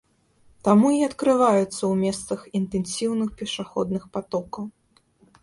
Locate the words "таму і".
0.67-1.01